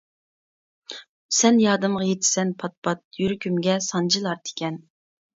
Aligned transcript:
سەن 1.39 1.59
يادىمغا 1.63 2.07
يېتىسەن 2.07 2.53
پات-پات، 2.63 3.03
يۈرىكىمگە 3.19 3.75
سانجىلار 3.89 4.41
تىكەن. 4.49 4.81